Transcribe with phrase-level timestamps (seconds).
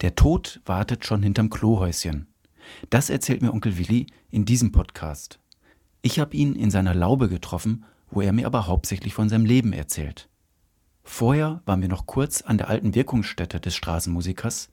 [0.00, 2.26] Der Tod wartet schon hinterm Klohäuschen.
[2.88, 5.40] Das erzählt mir Onkel Willi in diesem Podcast.
[6.00, 9.74] Ich habe ihn in seiner Laube getroffen, wo er mir aber hauptsächlich von seinem Leben
[9.74, 10.30] erzählt.
[11.02, 14.70] Vorher waren wir noch kurz an der alten Wirkungsstätte des Straßenmusikers,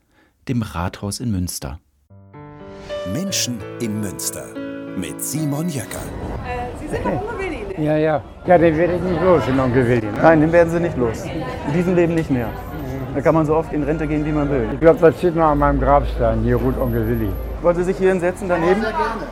[0.47, 1.81] dem Rathaus in Münster.
[3.11, 4.45] Menschen in Münster
[4.97, 6.03] mit Simon Jäcker.
[6.45, 7.83] Äh, Sie sind doch Onkel Willi, ne?
[7.85, 8.23] Ja, ja.
[8.45, 10.05] Ja, den werde ich nicht los, den Onkel Willi.
[10.05, 10.19] Ne?
[10.21, 11.23] Nein, den werden sie nicht los.
[11.25, 12.49] In diesem Leben nicht mehr.
[13.17, 14.69] Da kann man so oft in Rente gehen, wie man will.
[14.73, 16.41] Ich glaube, das steht noch an meinem Grabstein.
[16.43, 17.31] Hier ruht Onkel Willi.
[17.63, 18.79] Wollen Sie sich hier hinsetzen daneben?
[18.79, 19.25] Sehr gerne.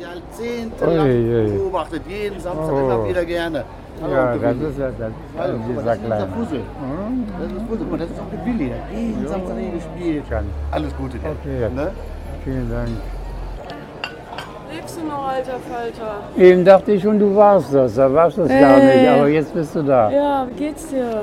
[0.00, 2.78] Jahrzehntelang beobachtet, jeden Samstag Oh.
[2.80, 3.62] immer wieder gerne.
[4.02, 6.28] Hallo, Ja, das ist ja das ist Hallo, ja dieser das ist unser.
[6.36, 6.60] Fussel.
[7.38, 8.66] Das ist mal, das ist Onkel Willi.
[8.70, 10.24] Der hat jeden Samstag hier gespielt.
[10.30, 10.44] Kann.
[10.72, 11.28] Alles Gute dir.
[11.40, 11.74] Okay.
[11.76, 11.90] Ne?
[12.42, 12.88] Vielen Dank.
[14.74, 16.10] Lebst du noch, alter Falter?
[16.36, 17.94] Eben dachte ich schon, du warst das.
[17.94, 18.96] Da warst du es gar Äh.
[18.96, 19.08] nicht.
[19.10, 20.10] Aber jetzt bist du da.
[20.10, 21.20] Ja, wie geht's dir?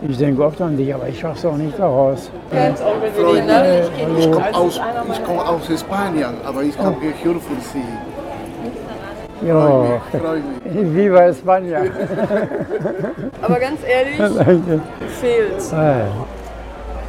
[0.00, 2.30] Ich denke oft an dich, aber ich schaff's auch nicht daraus.
[2.52, 2.74] Ne?
[4.18, 4.80] Ich komme aus,
[5.12, 7.82] ich komme aus Spanien, aber ich habe gehört von Sie.
[9.46, 10.00] Ja.
[10.10, 10.94] Freue mich.
[10.94, 11.78] Viva España.
[13.42, 14.16] Aber ganz ehrlich,
[15.20, 15.72] fehlt's.
[15.72, 16.06] Äh,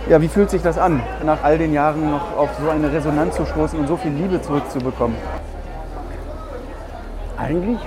[0.10, 3.36] Ja, wie fühlt sich das an, nach all den Jahren noch auf so eine Resonanz
[3.36, 5.16] zu stoßen und so viel Liebe zurückzubekommen?
[7.38, 7.80] Eigentlich,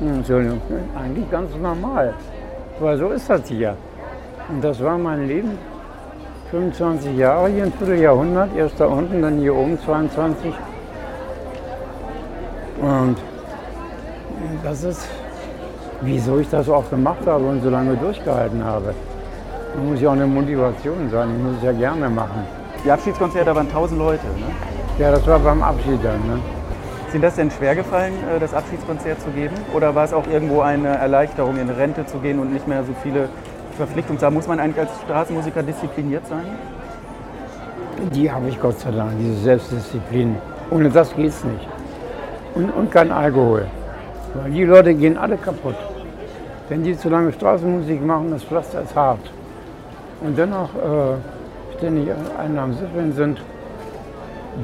[0.00, 0.60] hm, Entschuldigung,
[0.98, 2.14] eigentlich ganz normal.
[2.82, 3.76] Weil so ist das hier.
[4.48, 5.56] Und das war mein Leben.
[6.50, 8.56] 25 Jahre hier, ein Vierteljahrhundert.
[8.56, 10.52] Erst da unten, dann hier oben 22.
[12.80, 13.16] Und
[14.64, 15.06] das ist,
[16.00, 18.92] wieso ich das auch gemacht habe und so lange durchgehalten habe.
[19.76, 21.28] Da muss ja auch eine Motivation sein.
[21.36, 22.44] Ich muss es ja gerne machen.
[22.84, 24.26] Die Abschiedskonzerte waren 1000 Leute.
[24.26, 24.50] Ne?
[24.98, 26.20] Ja, das war beim Abschied dann.
[26.26, 26.40] Ne?
[27.12, 29.54] Ist Ihnen das denn schwer gefallen, äh, das Abschiedskonzert zu geben?
[29.74, 32.94] Oder war es auch irgendwo eine Erleichterung, in Rente zu gehen und nicht mehr so
[33.02, 33.28] viele
[33.76, 34.32] Verpflichtungen zu haben?
[34.32, 36.46] Muss man eigentlich als Straßenmusiker diszipliniert sein?
[38.14, 40.36] Die habe ich Gott sei Dank, diese Selbstdisziplin.
[40.70, 41.68] Ohne das geht's nicht.
[42.54, 43.66] Und, und kein Alkohol.
[44.32, 45.76] Weil die Leute gehen alle kaputt.
[46.70, 49.30] Wenn die zu lange Straßenmusik machen, das Pflaster ist hart.
[50.22, 52.08] Und dennoch äh, ständig
[52.38, 53.42] einen am Siffeln sind,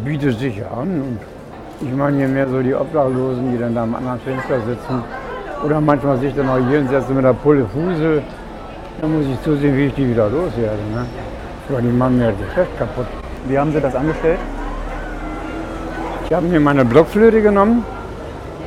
[0.03, 1.03] bietet sich an.
[1.03, 1.38] Und
[1.81, 5.03] ich meine hier mehr so die Obdachlosen, die dann da am anderen Fenster sitzen.
[5.65, 8.23] Oder manchmal sich dann auch hier hinsetzen mit der Pulle Fusel.
[9.01, 10.83] Da muss ich zusehen, wie ich die wieder loswerde.
[10.95, 11.07] Ne?
[11.69, 13.07] Weil die machen mir das Geschäft kaputt.
[13.47, 14.39] Wie haben Sie das angestellt?
[16.25, 17.85] Ich habe mir meine Blockflöte genommen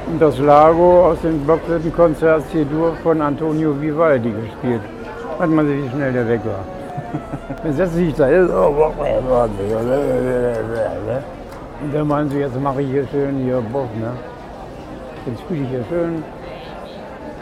[0.08, 4.82] und das Lago aus dem Blockflötenkonzert C-Dur von Antonio Vivaldi gespielt.
[5.38, 6.64] Hat man sich, wie schnell der weg war.
[7.64, 8.50] Dann setzt sich da hin.
[11.82, 14.12] Und dann meinen sie, jetzt mache ich hier schön hier Bock, ne?
[15.26, 16.24] Jetzt spiele ich hier schön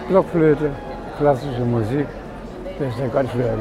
[0.08, 0.70] Blockflöte,
[1.18, 2.08] klassische Musik.
[2.80, 3.54] Das ist ja ganz schwer.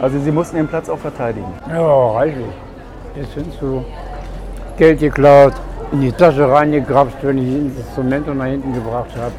[0.00, 1.52] Also Sie mussten Ihren Platz auch verteidigen.
[1.68, 2.52] Ja, reichlich.
[3.14, 3.84] Jetzt sind so
[4.76, 5.52] Geld geklaut,
[5.92, 9.32] in die Tasche reingegrapscht, wenn ich das Instrument nach hinten gebracht habe.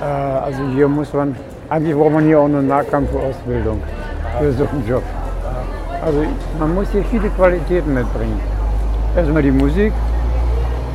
[0.00, 1.34] Äh, also hier muss man,
[1.68, 3.82] eigentlich braucht man hier auch eine Nahkampfausbildung
[4.38, 5.02] für so einen Job.
[6.04, 6.22] Also
[6.58, 8.38] man muss hier viele Qualitäten mitbringen.
[9.16, 9.90] Erstmal die Musik,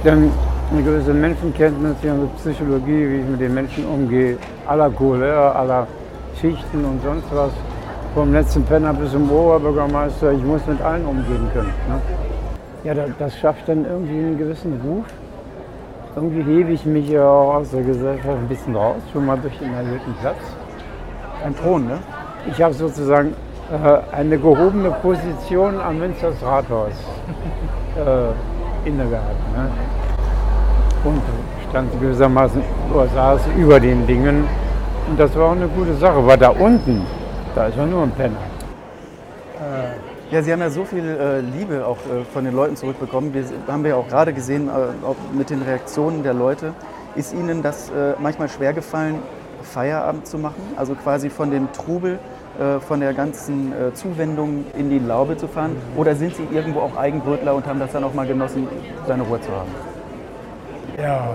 [0.04, 0.32] dann
[0.72, 4.38] eine gewisse Menschenkenntnis, eine Psychologie, wie ich mit den Menschen umgehe,
[4.68, 5.88] aller Couleur, aller
[6.40, 7.50] Schichten und sonst was.
[8.14, 11.74] Vom letzten Penner bis zum Oberbürgermeister, ich muss mit allen umgehen können.
[11.88, 12.02] Ne?
[12.84, 15.06] Ja, das, schafft dann irgendwie einen gewissen Ruf.
[16.16, 19.58] Irgendwie hebe ich mich ja auch aus der Gesellschaft ein bisschen raus, schon mal durch
[19.58, 20.38] den erhöhten Platz.
[21.44, 21.98] Ein Thron, ne?
[22.52, 23.34] Ich habe sozusagen
[24.12, 26.92] eine gehobene Position am Münsters Rathaus
[27.96, 29.56] äh, inne gehabt.
[29.56, 29.70] Ne?
[31.04, 31.22] Und
[31.70, 32.62] stand gewissermaßen
[32.94, 34.48] oder saß über den Dingen.
[35.10, 37.06] Und das war auch eine gute Sache, weil da unten,
[37.56, 38.38] da ist ja nur ein Penner.
[40.32, 43.34] Ja, Sie haben ja so viel äh, Liebe auch äh, von den Leuten zurückbekommen.
[43.34, 46.74] Wir haben wir ja auch gerade gesehen, äh, auch mit den Reaktionen der Leute.
[47.16, 49.16] Ist Ihnen das äh, manchmal schwer gefallen,
[49.64, 50.62] Feierabend zu machen?
[50.76, 52.39] Also quasi von dem Trubel, äh,
[52.80, 55.76] von der ganzen äh, Zuwendung in die Laube zu fahren?
[55.96, 58.68] Oder sind Sie irgendwo auch Eigenbrötler und haben das dann auch mal genossen,
[59.08, 59.70] seine Ruhe zu haben?
[61.02, 61.30] Ja,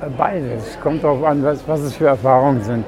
[0.00, 0.78] äh, beides.
[0.80, 2.84] Kommt darauf an, was, was es für Erfahrungen sind.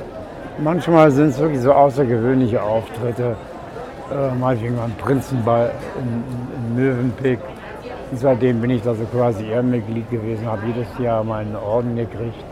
[0.63, 3.37] Manchmal sind es wirklich so außergewöhnliche Auftritte.
[4.13, 7.39] Äh, meinetwegen am Prinzenball in, in, in Mövenpick.
[8.11, 12.45] Und seitdem bin ich da so quasi Ehrenmitglied gewesen, habe jedes Jahr meinen Orden gekriegt.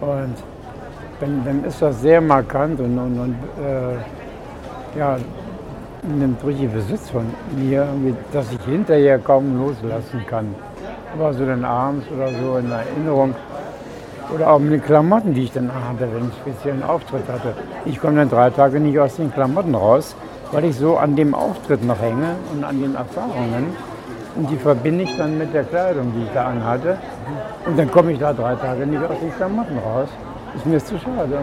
[0.00, 0.34] Und
[1.20, 3.96] dann, dann ist das sehr markant und, und, und äh,
[4.96, 5.16] ja,
[6.02, 7.24] nimmt richtig Besitz von
[7.56, 7.86] mir,
[8.32, 10.54] dass ich hinterher kaum loslassen kann.
[11.14, 13.34] Aber so dann abends oder so in Erinnerung.
[14.34, 17.54] Oder auch mit den Klamotten, die ich dann hatte, wenn ich einen speziellen Auftritt hatte.
[17.84, 20.16] Ich komme dann drei Tage nicht aus den Klamotten raus,
[20.50, 23.76] weil ich so an dem Auftritt noch hänge und an den Erfahrungen.
[24.36, 26.96] Und die verbinde ich dann mit der Kleidung, die ich da anhatte.
[27.66, 30.08] Und dann komme ich da drei Tage nicht aus den Klamotten raus.
[30.56, 31.38] Ist mir zu schade.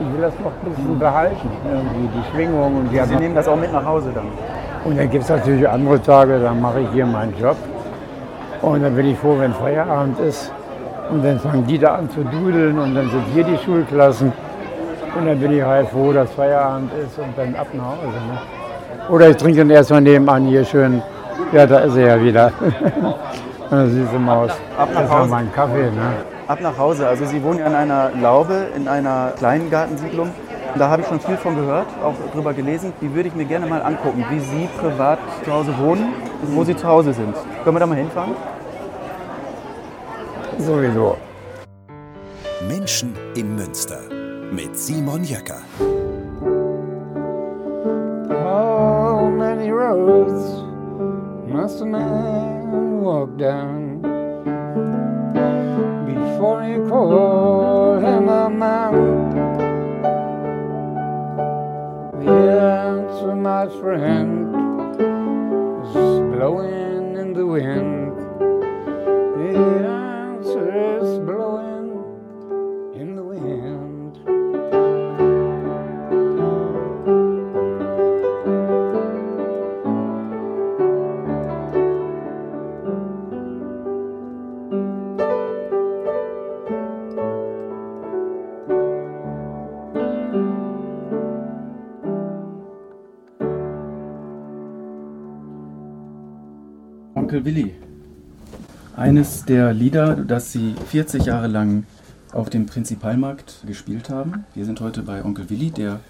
[0.00, 3.46] Ich will das noch ein bisschen behalten, irgendwie die Schwingung und die Sie nehmen das
[3.46, 4.26] auch mit nach Hause dann.
[4.84, 7.56] und dann gibt es natürlich andere Tage, da mache ich hier meinen Job.
[8.62, 10.50] Und dann bin ich froh, wenn Feierabend ist.
[11.10, 14.32] Und dann fangen die da an zu dudeln und dann sind hier die Schulklassen.
[15.16, 18.06] Und dann bin ich halt froh, dass Feierabend ist und dann ab nach Hause.
[18.28, 19.08] Ne?
[19.10, 21.02] Oder ich trinke dann erstmal nebenan hier schön.
[21.52, 22.52] Ja, da ist er ja wieder.
[23.70, 24.50] Eine süße Maus.
[24.76, 25.30] Ab nach Erstmal Hause.
[25.30, 25.84] meinen Kaffee.
[25.84, 26.12] Ne?
[26.48, 27.06] Ab nach Hause.
[27.06, 30.30] Also Sie wohnen ja in einer Laube, in einer kleinen Gartensiedlung.
[30.78, 32.94] Da habe ich schon viel von gehört, auch drüber gelesen.
[33.02, 36.14] Die würde ich mir gerne mal angucken, wie Sie privat zu Hause wohnen,
[36.54, 37.34] wo Sie zu Hause sind.
[37.64, 38.34] Können wir da mal hinfahren?
[40.58, 41.18] Sowieso.
[42.66, 44.00] Menschen in Münster
[44.50, 45.60] mit Simon Jäcker.
[48.30, 50.64] How many roads
[51.46, 53.87] must a man walk down
[56.38, 58.92] before you call him a man?
[62.20, 64.54] The answer, my friend,
[65.84, 67.98] is blowing in the wind.
[97.38, 97.74] Onkel Willi.
[98.96, 101.84] Eines der Lieder, das Sie 40 Jahre lang
[102.32, 104.44] auf dem Prinzipalmarkt gespielt haben.
[104.56, 106.00] Wir sind heute bei Onkel Willi, der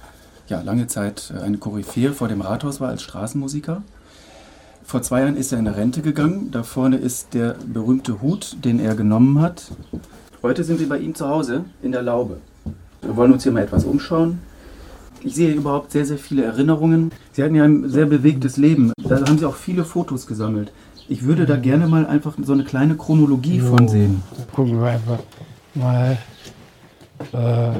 [0.46, 3.82] ja lange Zeit äh, eine Koryphäe vor dem Rathaus war als Straßenmusiker.
[4.84, 6.50] Vor zwei Jahren ist er in Rente gegangen.
[6.50, 9.70] Da vorne ist der berühmte Hut, den er genommen hat.
[10.42, 12.38] Heute sind wir bei ihm zu Hause in der Laube.
[13.02, 14.38] Wir wollen uns hier mal etwas umschauen.
[15.20, 17.10] Ich sehe überhaupt sehr, sehr viele Erinnerungen.
[17.32, 18.92] Sie hatten ja ein sehr bewegtes Leben.
[19.02, 20.72] Da haben Sie auch viele Fotos gesammelt.
[21.10, 24.22] Ich würde da gerne mal einfach so eine kleine Chronologie von sehen.
[24.52, 25.20] gucken wir einfach
[25.74, 26.18] mal
[27.32, 27.70] äh,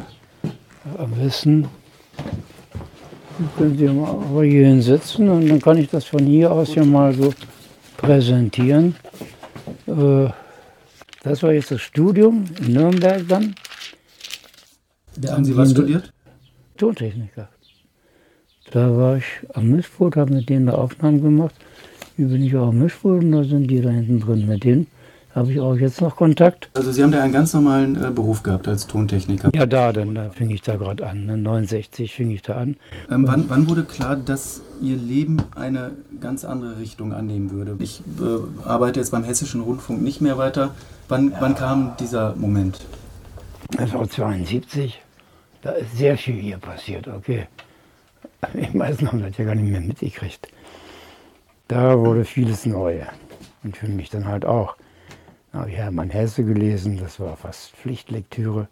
[0.98, 1.68] am besten.
[3.56, 7.12] Können Sie mal hier hinsetzen und dann kann ich das von hier aus ja mal
[7.12, 7.34] so
[7.98, 8.96] präsentieren.
[9.86, 10.28] Äh,
[11.22, 13.54] das war jetzt das Studium in Nürnberg dann,
[15.16, 16.12] Da haben Sie was studiert?
[16.78, 17.48] Tontechniker.
[18.70, 21.54] Da war ich am Mischpult, habe mit denen da Aufnahmen gemacht.
[22.18, 24.48] Hier bin ich auch am Mischpult und da sind die da hinten drin.
[24.48, 24.88] Mit denen
[25.36, 26.68] habe ich auch jetzt noch Kontakt.
[26.74, 29.52] Also Sie haben da einen ganz normalen äh, Beruf gehabt als Tontechniker.
[29.54, 31.26] Ja, da, dann da fing ich da gerade an.
[31.26, 31.36] Ne?
[31.36, 32.76] 69 fing ich da an.
[33.08, 37.76] Ähm, wann, wann wurde klar, dass Ihr Leben eine ganz andere Richtung annehmen würde?
[37.78, 40.74] Ich äh, arbeite jetzt beim Hessischen Rundfunk nicht mehr weiter.
[41.06, 42.84] Wann, wann kam dieser Moment?
[43.76, 45.00] Das war 72.
[45.62, 47.46] Da ist sehr viel hier passiert, okay.
[48.54, 50.48] Die meisten haben das ja gar nicht mehr mitgekriegt.
[51.68, 53.02] Da wurde vieles neu.
[53.62, 54.76] Und für mich dann halt auch.
[55.52, 58.68] Da habe ich Hermann Hesse gelesen, das war fast Pflichtlektüre.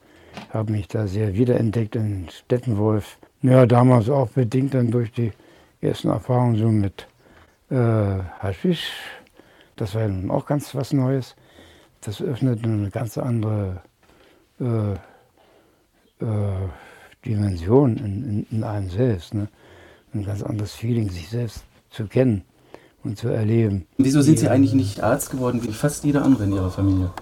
[0.50, 3.18] Habe mich da sehr wiederentdeckt in Stettenwolf.
[3.42, 5.32] Ja, damals auch bedingt dann durch die
[5.82, 7.06] ersten Erfahrungen so mit
[7.70, 8.90] äh, Haschisch.
[9.76, 11.36] Das war ja nun auch ganz was Neues.
[12.00, 13.82] Das öffnet eine ganz andere
[14.58, 14.92] äh,
[16.24, 16.68] äh,
[17.26, 19.34] Dimension in, in, in einem selbst.
[19.34, 19.48] Ne?
[20.14, 22.42] Ein ganz anderes Feeling, sich selbst zu kennen
[23.06, 23.86] und zu erleben.
[23.98, 27.12] Wieso sind Sie eigentlich nicht Arzt geworden, wie fast jeder andere in Ihrer Familie?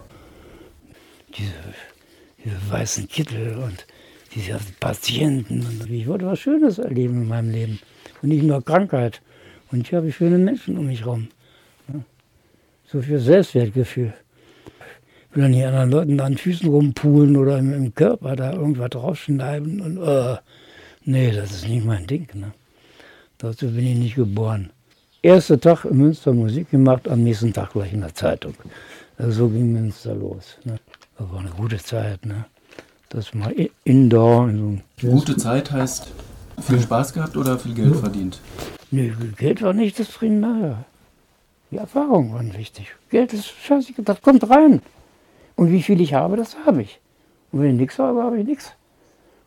[1.37, 1.53] Diese,
[2.45, 3.87] diese weißen Kittel und
[4.35, 5.61] diese Patienten.
[5.61, 7.79] Und ich wollte was Schönes erleben in meinem Leben
[8.23, 9.21] und nicht nur Krankheit.
[9.71, 11.29] Und hier habe ich schöne Menschen um mich herum.
[12.87, 14.15] So viel Selbstwertgefühl.
[15.31, 18.91] Ich will dann nicht anderen Leuten an Füßen rumpulen oder im, im Körper da irgendwas
[18.91, 19.81] draufschneiden.
[19.81, 20.37] Und, äh,
[21.05, 22.29] nee, das ist nicht mein Ding.
[22.35, 22.53] Ne?
[23.39, 24.71] Dazu bin ich nicht geboren.
[25.25, 28.53] Erster Tag in Münster Musik gemacht, am nächsten Tag gleich in der Zeitung.
[29.17, 30.59] Also so ging Münster los.
[30.65, 30.77] Ne?
[31.17, 32.27] Das war eine gute Zeit.
[32.27, 32.45] Ne?
[33.09, 33.55] Das mal
[33.85, 34.51] indoor.
[34.51, 36.13] In so Gute Zeit heißt
[36.61, 38.39] viel Spaß gehabt oder viel Geld verdient?
[38.91, 40.85] Nee, Geld war nicht das Primäre.
[41.71, 42.95] Die Erfahrungen waren wichtig.
[43.09, 44.83] Geld ist scheiße, das kommt rein.
[45.57, 47.01] Und wie viel ich habe, das habe ich.
[47.51, 48.73] Und wenn ich nichts habe, habe ich nichts.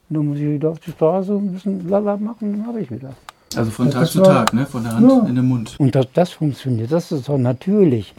[0.10, 2.89] Und dann muss ich wieder auf die Straße ein bisschen lala machen, dann habe ich
[2.89, 3.13] wieder.
[3.56, 4.66] Also von Tag zu war- Tag, ne?
[4.66, 5.25] von der Hand Ja.
[5.27, 5.75] in den Mund.
[5.80, 8.13] Und dass das funktioniert, das ist doch natürlich.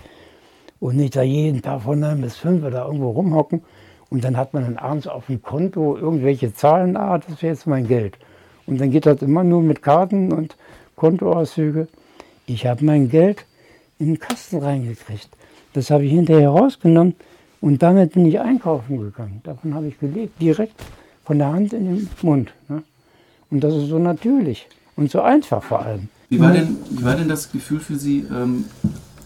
[0.81, 3.63] Und nicht da jeden Tag von 9 bis 5 da irgendwo rumhocken
[4.11, 7.67] und dann hat man dann abends auf dem Konto irgendwelche Zahlen, ah, das wäre jetzt
[7.67, 8.17] mein Geld.
[8.67, 10.57] Und dann geht das immer nur mit Karten und
[10.95, 11.89] Kontoauszüge.
[12.47, 13.45] Ich habe mein Geld
[13.99, 15.29] in den Kasten reingekriegt.
[15.73, 17.15] Das habe ich hinterher rausgenommen
[17.61, 19.41] und damit bin ich einkaufen gegangen.
[19.45, 20.75] Davon habe ich gelebt, direkt
[21.25, 22.53] von der Hand in den Mund.
[22.69, 22.83] Ne?
[23.51, 24.67] Und das ist so natürlich
[24.99, 26.09] und so einfach vor allem.
[26.29, 28.65] Wie war denn, wie war denn das Gefühl für Sie, ähm,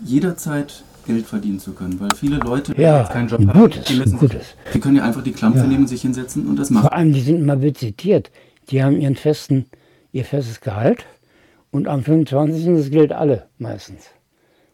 [0.04, 1.98] jederzeit Geld verdienen zu können?
[1.98, 4.42] Weil viele Leute, die Ja, jetzt keinen Job ein haben, gutes, die, müssen ein gutes.
[4.72, 5.66] die können ja einfach die Klampfe Ja.
[5.66, 6.82] nehmen, sich hinsetzen und das machen.
[6.82, 8.30] Vor allem, die sind immer budgetiert.
[8.70, 9.66] Die haben ihren festen,
[10.12, 11.04] ihr festes Gehalt
[11.72, 12.66] und am 25.
[12.76, 14.04] das gilt alle meistens.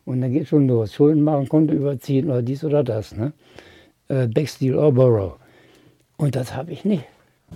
[0.04, 0.92] Und dann geht schon los.
[0.94, 3.14] Schulden machen, Konto überziehen oder dies oder das.
[3.14, 3.32] Ne?
[4.08, 5.34] Äh, Backsteel or Borrow.
[6.16, 7.04] Und das habe ich nicht.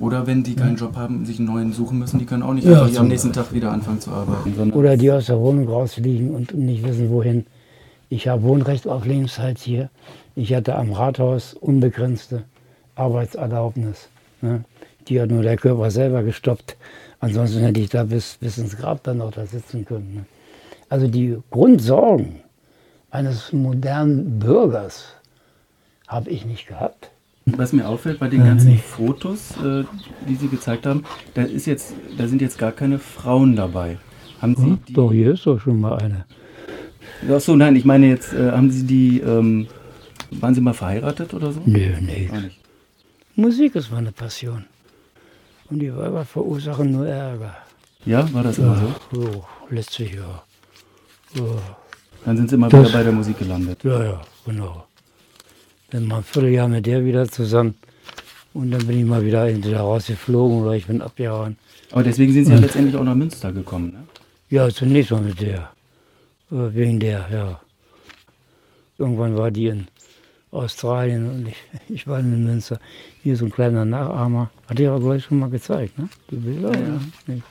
[0.01, 2.67] Oder wenn die keinen Job haben, sich einen neuen suchen müssen, die können auch nicht
[2.67, 4.73] Ja, einfach am nächsten Tag wieder anfangen zu arbeiten.
[4.73, 7.47] Oder die aus der Wohnung rausfliegen und nicht wissen, wohin.
[8.09, 9.91] Ich habe Wohnrecht auf Lebenszeit hier.
[10.35, 12.45] Ich hatte am Rathaus unbegrenzte
[12.95, 14.09] Arbeitserlaubnis.
[14.41, 14.65] Ne?
[15.09, 16.77] Die hat nur der Körper selber gestoppt.
[17.21, 20.15] Ansonsten hätte ich da bis, bis ins Grab dann noch da sitzen können.
[20.15, 20.25] Ne?
[20.89, 22.41] Also die Grundsorgen
[23.11, 25.15] eines modernen Bürgers
[26.09, 27.11] habe ich nicht gehabt.
[27.47, 28.79] Was mir auffällt bei den Ja, ganzen.
[28.79, 29.85] Fotos, äh,
[30.29, 33.99] die Sie gezeigt haben, da, ist jetzt, da sind jetzt gar keine Frauen dabei.
[34.41, 36.25] Haben Sie die, Doch, hier ist doch schon mal eine.
[37.31, 39.67] Ach so, nein, ich meine jetzt, äh, haben Sie die, ähm,
[40.31, 41.61] waren Sie mal verheiratet oder so?
[41.67, 42.29] Nö, nee.
[42.33, 42.59] Auch nicht.
[43.35, 44.65] Musik ist meine Passion.
[45.71, 47.57] Und die Weiber verursachen nur Ärger.
[48.05, 48.77] Ja, war das immer
[49.11, 49.21] so?
[49.21, 50.45] So, letztes Jahr.
[51.35, 51.43] Ja,
[52.25, 53.83] Dann sind Sie immer Das- wieder bei der Musik gelandet.
[53.85, 54.85] ja, ja, genau.
[55.93, 57.75] Bin mal ein Vierteljahr mit der wieder zusammen.
[58.55, 61.59] Und dann bin ich mal wieder entweder rausgeflogen oder ich bin abgehauen.
[61.91, 64.05] Aber deswegen sind Sie ja letztendlich auch nach Münster gekommen, ne?
[64.49, 65.71] Ja, zunächst mal mit der.
[66.51, 67.61] Äh, Wegen der, ja.
[68.97, 69.87] Irgendwann war die in
[70.51, 71.57] Australien und ich,
[71.91, 72.81] ich war in Münster.
[73.23, 74.51] Hier so ein kleiner Nachahmer.
[74.69, 76.09] Hat ich aber gleich schon mal gezeigt, ne?
[76.31, 76.73] Die Bilder?
[76.73, 77.01] Ja.
[77.27, 77.43] Nee.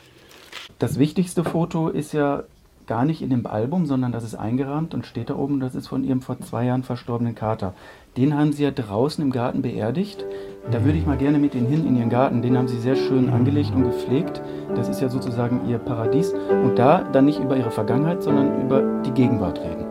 [0.79, 2.43] Das wichtigste Foto ist ja
[2.87, 5.59] gar nicht in dem Album, sondern das ist eingerahmt und steht da oben.
[5.59, 7.73] Das ist von Ihrem vor zwei Jahren verstorbenen Kater.
[8.17, 10.25] Den haben Sie ja draußen im Garten beerdigt.
[10.69, 12.41] Da würde ich mal gerne mit Ihnen hin in Ihren Garten.
[12.41, 14.41] Den haben Sie sehr schön angelegt und gepflegt.
[14.75, 16.33] Das ist ja sozusagen Ihr Paradies.
[16.33, 19.85] Und da dann nicht über Ihre Vergangenheit, sondern über die Gegenwart reden.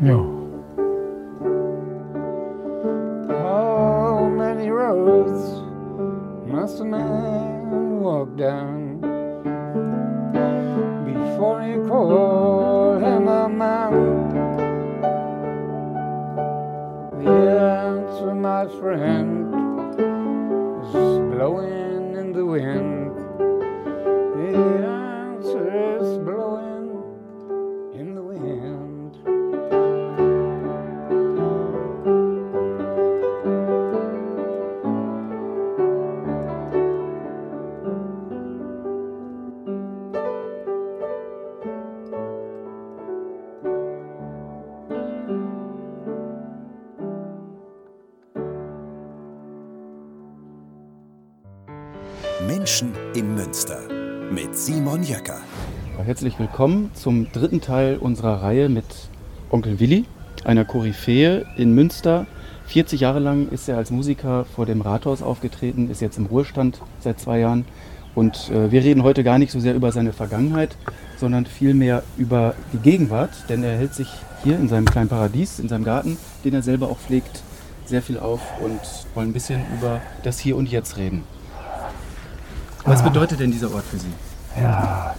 [0.00, 0.24] Ja.
[3.42, 5.64] How many roads
[6.46, 8.87] must a man walk down
[18.88, 19.27] comprehend.
[54.30, 55.40] Mit Simon Jäcker.
[56.04, 58.84] Herzlich willkommen zum dritten Teil unserer Reihe mit
[59.50, 60.04] Onkel Willi,
[60.44, 62.26] einer Koryphäe in Münster.
[62.66, 66.80] 40 Jahre lang ist er als Musiker vor dem Rathaus aufgetreten, ist jetzt im Ruhestand
[67.00, 67.64] seit zwei Jahren.
[68.14, 70.76] Und äh, wir reden heute gar nicht so sehr über seine Vergangenheit,
[71.16, 74.08] sondern vielmehr über die Gegenwart, denn er hält sich
[74.44, 77.42] hier in seinem kleinen Paradies, in seinem Garten, den er selber auch pflegt,
[77.86, 78.80] sehr viel auf und
[79.14, 81.24] wollen ein bisschen über das Hier und Jetzt reden.
[82.88, 84.12] Was bedeutet denn dieser Ort für Sie?
[84.58, 85.14] Ja,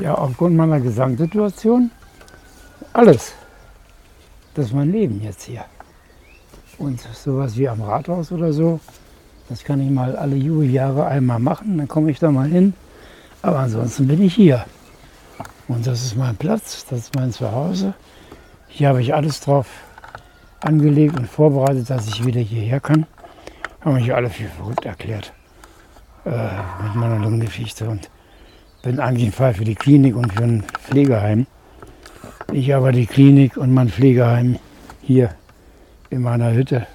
[0.00, 1.90] ja, aufgrund meiner Gesamtsituation
[2.92, 3.32] alles.
[4.54, 5.64] Das ist mein Leben jetzt hier.
[6.78, 8.78] Und sowas wie am Rathaus oder so,
[9.48, 12.74] das kann ich mal alle Jubeljahre einmal machen, dann komme ich da mal hin.
[13.42, 14.64] Aber ansonsten bin ich hier.
[15.66, 17.94] Und das ist mein Platz, das ist mein Zuhause.
[18.68, 19.66] Hier habe ich alles drauf
[20.60, 23.04] angelegt und vorbereitet, dass ich wieder hierher kann.
[23.80, 25.32] Haben mich alle für verrückt erklärt
[26.24, 28.10] äh, mit meiner Lungengeschichte und
[28.82, 31.46] bin eigentlich ein Fall für die Klinik und für ein Pflegeheim.
[32.52, 34.58] Ich aber die Klinik und mein Pflegeheim
[35.02, 35.34] hier
[36.10, 36.86] in meiner Hütte,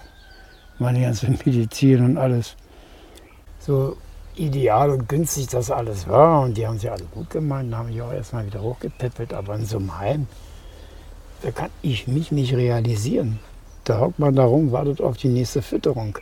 [0.77, 2.55] meine ganze Medizin und alles.
[3.59, 3.97] So
[4.35, 8.01] ideal und günstig das alles war und die haben sie alle gut gemeint, haben mich
[8.01, 10.27] auch erstmal wieder hochgepäppelt, aber in so einem Heim,
[11.41, 13.39] da kann ich mich nicht realisieren.
[13.83, 16.17] Da hockt man da rum, wartet auf die nächste Fütterung.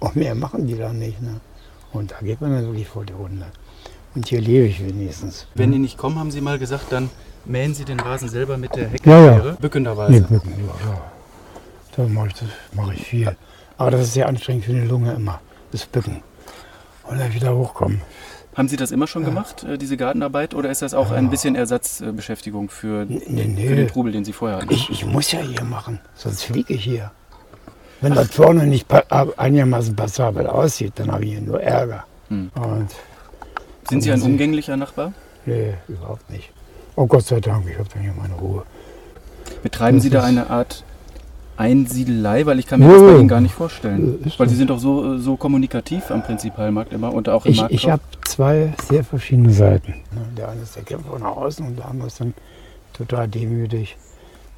[0.00, 1.22] Und mehr machen die da nicht.
[1.22, 1.40] Ne?
[1.92, 3.46] Und da geht man dann wirklich vor die Runde.
[4.14, 5.46] Und hier lebe ich wenigstens.
[5.54, 7.10] Wenn die nicht kommen, haben Sie mal gesagt, dann
[7.44, 9.32] mähen Sie den Rasen selber mit der Ja, ja.
[9.32, 10.12] Heckenschere, bückenderweise.
[10.12, 11.00] Nee, Bücken, ja, ja.
[11.96, 13.36] Da mache ich, das mache ich viel.
[13.76, 16.22] Aber das ist sehr anstrengend für die Lunge immer, das Bücken.
[17.04, 18.00] Und dann wieder hochkommen.
[18.54, 21.54] Haben Sie das immer schon gemacht, äh, diese Gartenarbeit, oder ist das auch ein bisschen
[21.54, 23.86] Ersatzbeschäftigung für, Nee, für den nee.
[23.86, 24.70] Trubel, den Sie vorher hatten?
[24.72, 27.12] Ich, ich muss ja hier machen, sonst fliege ich hier.
[28.02, 28.86] Wenn das vorne nicht
[29.36, 32.04] einigermaßen passabel aussieht, dann habe ich hier nur Ärger.
[32.28, 32.50] Hm.
[33.88, 35.12] Sind Sie ein umgänglicher Nachbar?
[35.46, 36.50] nee, überhaupt nicht.
[36.94, 38.64] Oh Gott sei Dank, ich habe dann hier meine Ruhe.
[39.62, 40.84] Betreiben Das Sie da eine Art
[41.56, 42.44] Einsiedelei?
[42.46, 42.92] Weil ich kann mir Nö.
[42.92, 44.22] das bei Ihnen gar nicht vorstellen.
[44.24, 44.48] Ist Weil.
[44.48, 47.72] Sie sind doch so, so kommunikativ am Prinzipalmarkt immer und auch im Ich, Markt.
[47.74, 49.92] ich habe zwei sehr verschiedene Seiten.
[50.12, 50.22] ne.
[50.36, 52.34] Der eine ist der Kämpfer nach außen und der andere ist dann
[52.92, 53.96] total demütig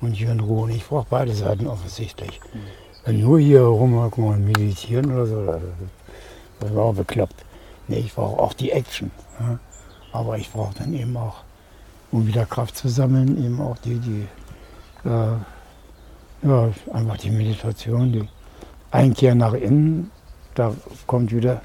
[0.01, 0.65] und hier in Ruhe.
[0.65, 2.41] Und ich brauche beide Seiten offensichtlich.
[3.05, 5.61] Wenn nur hier rumhocken und meditieren oder so,
[6.61, 7.45] das war auch bekloppt.
[7.89, 9.11] Nee, ich brauche auch die Action.
[9.41, 9.59] ne.
[10.13, 11.43] Aber ich brauche dann eben auch,
[12.13, 14.27] um wieder Kraft zu sammeln, eben auch die, die
[15.09, 15.37] äh,
[16.49, 18.29] ja, einfach die Meditation, die
[18.91, 20.11] Einkehr nach innen,
[20.55, 20.73] da
[21.07, 21.63] kommt wieder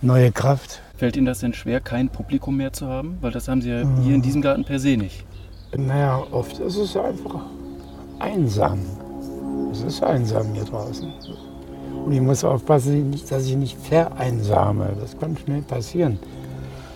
[0.00, 0.82] neue Kraft.
[0.96, 3.18] Fällt Ihnen das denn schwer, kein Publikum mehr zu haben?
[3.20, 5.24] Weil das haben Sie ja hier in diesem Garten per se nicht.
[5.76, 7.40] Naja, oft ist es einfach
[8.18, 8.78] einsam.
[9.90, 11.12] Es ist einsam hier draußen.
[12.06, 14.90] Und ich muss aufpassen, dass ich nicht vereinsame.
[15.00, 16.16] Das kann schnell passieren.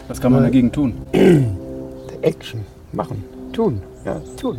[0.06, 0.94] Was kann man Weil- dagegen tun?
[2.22, 2.60] Action,
[2.92, 4.58] machen, tun, ja, tun.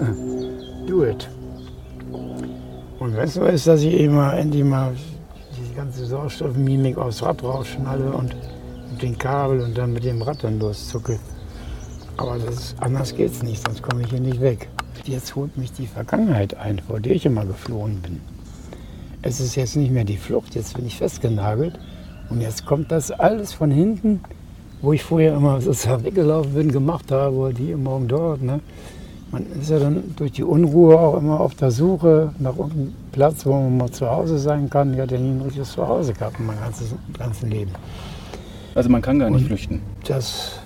[0.86, 1.28] Do it.
[3.00, 4.94] Und wenn es so ist, dass ich eben mal endlich mal
[5.52, 8.34] die ganze Sauerstoffmimik aufs Rad rausschnalle und
[8.92, 11.18] mit dem Kabel und dann mit dem Rad dann loszucke.
[12.16, 14.70] Aber das anders geht's nicht, sonst komme ich hier nicht weg.
[15.08, 18.20] Jetzt holt mich die Vergangenheit ein, vor der ich immer geflohen bin.
[19.22, 21.78] Es ist jetzt nicht mehr die Flucht, jetzt bin ich festgenagelt.
[22.28, 24.20] Und jetzt kommt das alles von hinten,
[24.82, 28.42] wo ich vorher immer sozusagen weggelaufen bin, gemacht habe, die morgen dort.
[28.42, 28.60] Ne?
[29.30, 33.46] Man ist ja dann durch die Unruhe auch immer auf der Suche nach irgendeinem Platz,
[33.46, 34.92] wo man mal zu Hause sein kann.
[34.92, 37.70] Ich hatte ja nie ein richtiges Zuhause gehabt in meinem ganzen, ganzen Leben.
[38.74, 39.80] Also man kann gar nicht flüchten.
[40.06, 40.58] Das,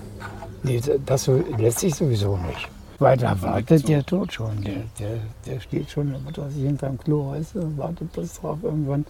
[0.65, 2.72] nee, das so, letztlich sowieso nicht.
[3.03, 4.63] Weiter wartet der Tod schon.
[4.63, 9.05] Der, der, der steht schon, weiß ich, hinterm Klo heißt, und wartet bis drauf irgendwann,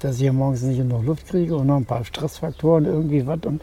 [0.00, 3.40] dass ich hier morgens nicht genug Luft kriege und noch ein paar Stressfaktoren, irgendwie was.
[3.44, 3.62] Und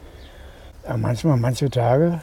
[0.86, 2.22] ja, manchmal, manche Tage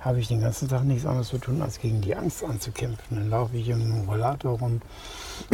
[0.00, 3.18] habe ich den ganzen Tag nichts anderes zu tun, als gegen die Angst anzukämpfen.
[3.18, 4.80] Dann laufe ich im Rollator rum,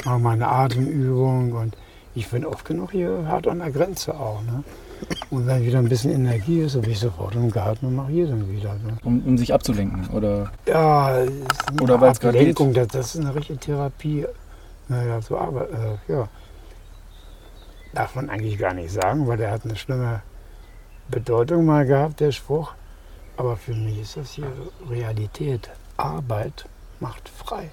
[0.04, 1.76] mache meine Atemübung und
[2.16, 4.42] ich bin oft genug hier hart an der Grenze auch.
[4.42, 4.64] Ne?
[5.30, 8.10] Und wenn wieder ein bisschen Energie ist, dann bin ich sofort im Garten und mache
[8.10, 8.72] hier dann wieder.
[8.74, 8.96] Ne?
[9.04, 10.08] Um, um sich abzulenken.
[10.08, 14.26] Oder Ja, es ist eine grad Ablenkung, das, das ist eine richtige Therapie.
[14.88, 16.28] Naja, so, aber äh, ja.
[17.92, 20.22] Darf man eigentlich gar nicht sagen, weil der hat eine schlimme
[21.08, 22.72] Bedeutung mal gehabt, der Spruch.
[23.36, 24.50] Aber für mich ist das hier
[24.88, 25.68] Realität.
[25.98, 26.66] Arbeit
[26.98, 27.70] macht frei.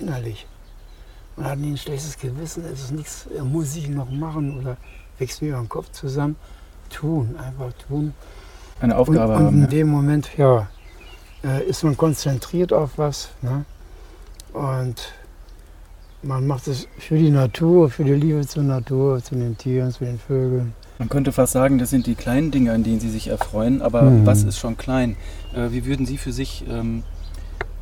[0.00, 0.46] Innerlich.
[1.36, 4.76] Man hat nie ein schlechtes Gewissen, es ist nichts, äh, muss ich noch machen oder
[5.18, 6.36] wächst mir über den Kopf zusammen.
[6.90, 8.12] Tun, einfach tun.
[8.80, 9.62] eine Aufgabe und, und haben.
[9.64, 10.68] in dem Moment, ja,
[11.42, 13.30] äh, ist man konzentriert auf was.
[13.42, 13.64] Ne?
[14.52, 15.12] Und
[16.22, 20.04] man macht es für die Natur, für die Liebe zur Natur, zu den Tieren, zu
[20.04, 20.72] den Vögeln.
[20.98, 23.82] Man könnte fast sagen, das sind die kleinen Dinge, an denen Sie sich erfreuen.
[23.82, 24.24] Aber Mhm.
[24.26, 25.16] was ist schon klein?
[25.52, 27.02] Äh, wie würden Sie für sich ähm,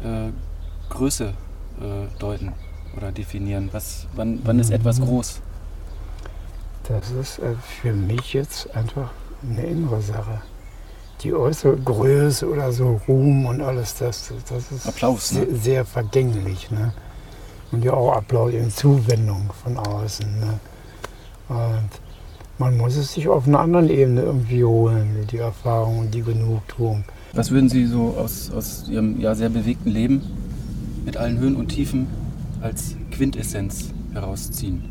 [0.02, 0.30] äh,
[0.88, 1.34] Größe
[1.80, 2.52] äh, deuten
[2.96, 3.68] oder definieren?
[3.72, 5.04] Was, wann, wann ist etwas Mhm.
[5.04, 5.40] groß?
[6.88, 9.10] Das ist äh, für mich jetzt einfach
[9.48, 10.42] eine innere Sache.
[11.22, 15.46] Die äußere Größe oder so Ruhm und alles, das, das ist Applaus, ne?
[15.46, 16.70] sehr, sehr vergänglich.
[16.70, 16.92] Ne?
[17.70, 20.26] Und ja auch Applaus in Zuwendung von außen.
[20.40, 20.58] Ne?
[21.48, 21.90] Und
[22.58, 27.04] man muss es sich auf einer anderen Ebene irgendwie holen, die Erfahrung und die Genugtuung.
[27.34, 30.22] Was würden Sie so aus, aus Ihrem ja, sehr bewegten Leben
[31.04, 32.08] mit allen Höhen und Tiefen
[32.62, 34.82] als Quintessenz herausziehen?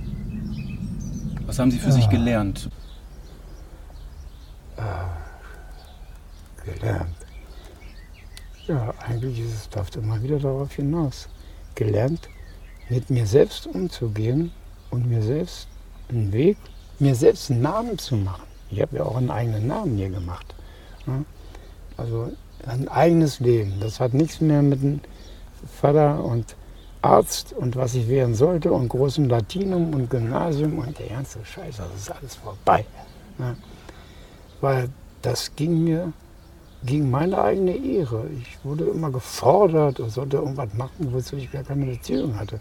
[1.46, 2.10] Was haben Sie für sich Ja.
[2.12, 2.70] gelernt?
[6.64, 7.16] gelernt.
[8.68, 11.28] Ja, eigentlich ist es, läuft immer wieder darauf hinaus.
[11.76, 12.30] Gelernt,
[12.90, 14.52] mit mir selbst umzugehen
[14.92, 15.68] und mir selbst
[16.10, 16.58] einen Weg,
[17.00, 18.44] mir selbst einen Namen zu machen.
[18.70, 20.54] Ich habe ja auch einen eigenen Namen hier gemacht.
[21.98, 22.32] Also
[22.68, 23.80] ein eigenes Leben.
[23.80, 25.02] Das hat nichts mehr mit dem
[25.82, 26.56] Vater und
[27.02, 31.78] Arzt und was ich werden sollte und großem Latinum und Gymnasium und der ganze Scheiß.
[31.78, 32.86] Das ist alles vorbei.
[33.38, 33.56] Ne?
[34.60, 34.90] Weil
[35.22, 36.14] das ging mir
[36.84, 38.26] gegen meine eigene Ehre.
[38.40, 42.60] Ich wurde immer gefordert und sollte irgendwas machen, wozu ich gar keine Beziehung hatte.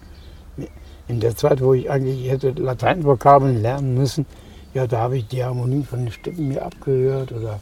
[1.08, 4.26] In der Zeit, wo ich eigentlich hätte Lateinvokabeln lernen müssen,
[4.72, 7.58] ja, da habe ich die Harmonie von den Stimmen mir abgehört oder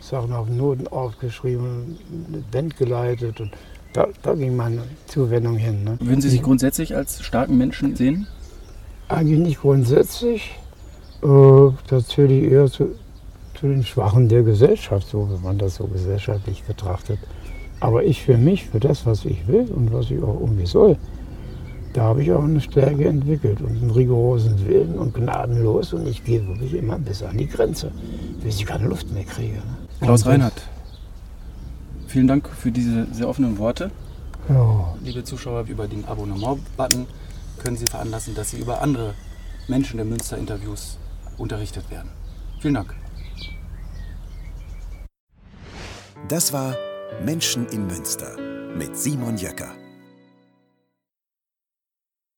[0.00, 3.52] Sachen auf Noten aufgeschrieben, eine Band geleitet und
[3.92, 5.84] da, da ging meine Zuwendung hin.
[5.84, 5.98] Ne?
[6.00, 8.26] Würden Sie sich grundsätzlich als starken Menschen sehen?
[9.08, 10.56] Eigentlich nicht grundsätzlich.
[11.22, 12.94] Äh, das zähle ich eher zu,
[13.58, 17.18] zu den Schwachen der Gesellschaft, so wenn man das so gesellschaftlich betrachtet.
[17.80, 20.96] Aber ich für mich, für das, was ich will und was ich auch irgendwie soll,
[21.92, 25.92] da habe ich auch eine Stärke entwickelt und einen rigorosen Willen und gnadenlos.
[25.92, 27.90] Und ich gehe wirklich immer bis an die Grenze,
[28.44, 29.54] bis ich keine Luft mehr kriege.
[29.54, 29.62] ne?
[30.00, 30.62] Klaus Reinhardt,
[32.10, 33.90] vielen Dank für diese sehr offenen Worte.
[34.48, 37.06] Ja, Liebe Zuschauer, über den Abonnement-Button
[37.62, 39.14] können Sie veranlassen, dass Sie über andere
[39.68, 40.98] Menschen der Münster-Interviews
[41.38, 42.10] unterrichtet werden.
[42.60, 42.94] Vielen Dank.
[46.28, 46.74] Das war
[47.24, 48.36] Menschen in Münster
[48.76, 49.79] mit Simon Jöcker.